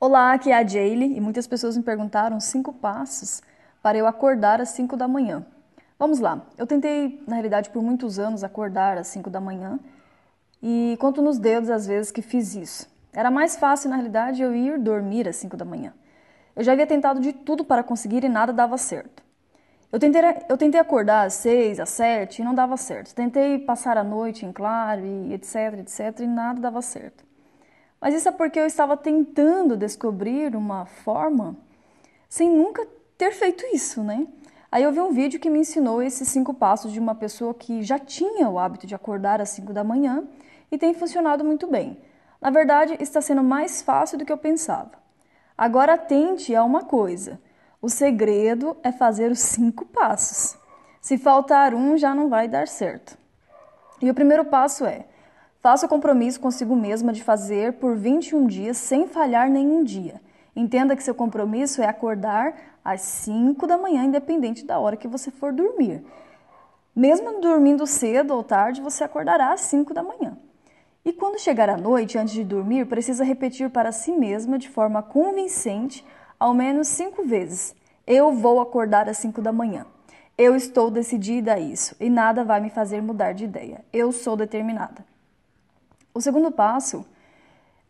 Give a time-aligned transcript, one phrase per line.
[0.00, 3.42] Olá, aqui é a Jaylee e muitas pessoas me perguntaram cinco passos
[3.82, 5.44] para eu acordar às 5 da manhã.
[5.98, 9.76] Vamos lá, eu tentei, na realidade, por muitos anos acordar às 5 da manhã
[10.62, 12.88] e conto nos dedos as vezes que fiz isso.
[13.12, 15.92] Era mais fácil, na realidade, eu ir dormir às 5 da manhã.
[16.54, 19.20] Eu já havia tentado de tudo para conseguir e nada dava certo.
[19.90, 23.12] Eu tentei, eu tentei acordar às 6, às 7 e não dava certo.
[23.16, 27.27] Tentei passar a noite em claro e etc, etc e nada dava certo.
[28.00, 31.56] Mas isso é porque eu estava tentando descobrir uma forma
[32.28, 32.86] sem nunca
[33.16, 34.26] ter feito isso, né?
[34.70, 37.82] Aí eu vi um vídeo que me ensinou esses cinco passos de uma pessoa que
[37.82, 40.24] já tinha o hábito de acordar às 5 da manhã
[40.70, 41.98] e tem funcionado muito bem.
[42.40, 44.92] Na verdade, está sendo mais fácil do que eu pensava.
[45.56, 47.40] Agora atente a uma coisa:
[47.80, 50.56] o segredo é fazer os cinco passos.
[51.00, 53.16] Se faltar um, já não vai dar certo.
[54.02, 55.06] E o primeiro passo é
[55.60, 60.20] Faça o compromisso consigo mesma de fazer por 21 dias sem falhar nenhum dia.
[60.54, 65.30] Entenda que seu compromisso é acordar às 5 da manhã, independente da hora que você
[65.32, 66.04] for dormir.
[66.94, 70.38] Mesmo dormindo cedo ou tarde, você acordará às 5 da manhã.
[71.04, 75.02] E quando chegar à noite, antes de dormir, precisa repetir para si mesma de forma
[75.02, 76.04] convincente
[76.38, 77.74] ao menos cinco vezes:
[78.06, 79.86] Eu vou acordar às 5 da manhã.
[80.36, 83.84] Eu estou decidida a isso e nada vai me fazer mudar de ideia.
[83.92, 85.04] Eu sou determinada.
[86.18, 87.06] O segundo passo,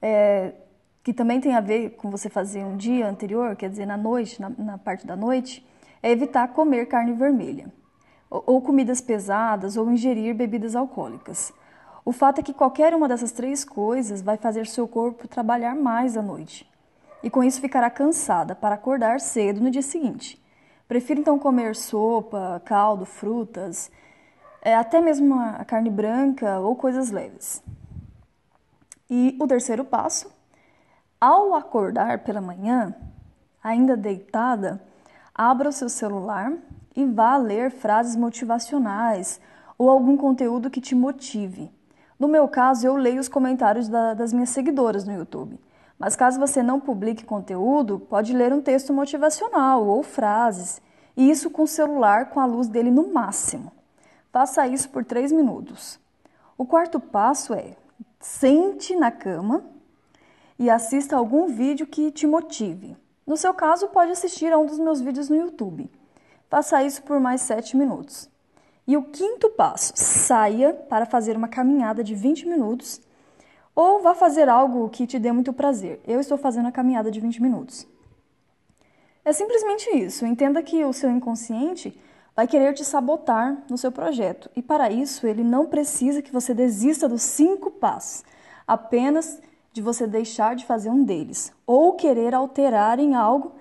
[0.02, 0.52] é,
[1.02, 4.38] que também tem a ver com você fazer um dia anterior, quer dizer, na noite,
[4.38, 5.66] na, na parte da noite,
[6.02, 7.72] é evitar comer carne vermelha,
[8.28, 11.54] ou, ou comidas pesadas, ou ingerir bebidas alcoólicas.
[12.04, 16.14] O fato é que qualquer uma dessas três coisas vai fazer seu corpo trabalhar mais
[16.14, 16.70] à noite.
[17.22, 20.38] E com isso ficará cansada para acordar cedo no dia seguinte.
[20.86, 23.90] Prefiro então comer sopa, caldo, frutas,
[24.60, 27.62] é, até mesmo a carne branca ou coisas leves.
[29.10, 30.30] E o terceiro passo,
[31.20, 32.94] ao acordar pela manhã,
[33.62, 34.80] ainda deitada,
[35.34, 36.52] abra o seu celular
[36.94, 39.40] e vá ler frases motivacionais
[39.78, 41.70] ou algum conteúdo que te motive.
[42.18, 45.58] No meu caso, eu leio os comentários da, das minhas seguidoras no YouTube.
[45.98, 50.80] Mas caso você não publique conteúdo, pode ler um texto motivacional ou frases,
[51.16, 53.72] e isso com o celular com a luz dele no máximo.
[54.30, 55.98] Faça isso por três minutos.
[56.56, 57.74] O quarto passo é
[58.20, 59.64] sente na cama
[60.58, 62.96] e assista algum vídeo que te motive.
[63.26, 65.90] No seu caso, pode assistir a um dos meus vídeos no YouTube.
[66.48, 68.28] Faça isso por mais 7 minutos.
[68.86, 73.00] E o quinto passo, saia para fazer uma caminhada de 20 minutos
[73.74, 76.00] ou vá fazer algo que te dê muito prazer.
[76.06, 77.86] Eu estou fazendo a caminhada de 20 minutos.
[79.24, 80.24] É simplesmente isso.
[80.24, 81.96] Entenda que o seu inconsciente
[82.38, 84.48] vai querer te sabotar no seu projeto.
[84.54, 88.22] E para isso, ele não precisa que você desista dos cinco passos,
[88.64, 93.54] apenas de você deixar de fazer um deles ou querer alterar em algo.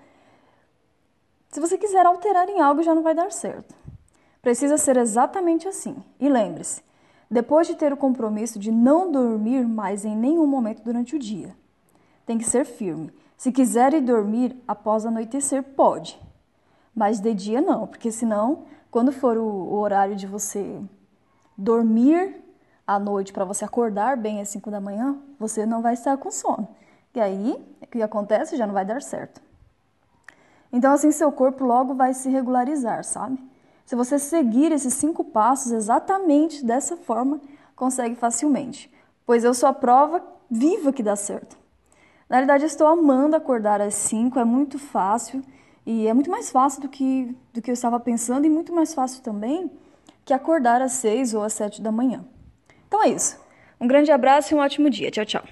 [1.49, 3.73] Se você quiser alterar em algo, já não vai dar certo.
[4.43, 5.95] Precisa ser exatamente assim.
[6.19, 6.83] E lembre-se,
[7.31, 11.55] depois de ter o compromisso de não dormir mais em nenhum momento durante o dia,
[12.27, 13.11] tem que ser firme.
[13.35, 16.26] Se quiser ir dormir após anoitecer, pode
[16.97, 20.81] mas de dia não, porque senão, quando for o, o horário de você
[21.55, 22.43] dormir
[22.87, 26.31] à noite para você acordar bem às 5 da manhã, você não vai estar com
[26.31, 26.67] sono.
[27.13, 28.57] E aí, o que acontece?
[28.57, 29.39] Já não vai dar certo.
[30.73, 33.37] Então, assim, seu corpo logo vai se regularizar, sabe?
[33.85, 37.39] Se você seguir esses cinco passos exatamente dessa forma,
[37.75, 38.91] consegue facilmente.
[39.23, 41.55] Pois eu sou a prova viva que dá certo.
[42.27, 45.43] Na verdade, estou amando acordar às 5, é muito fácil.
[45.87, 48.93] E é muito mais fácil do que, do que eu estava pensando e muito mais
[48.93, 49.71] fácil também
[50.25, 52.25] que acordar às seis ou às sete da manhã.
[52.89, 53.39] Então é isso.
[53.79, 55.09] Um grande abraço e um ótimo dia.
[55.09, 55.43] Tchau, tchau.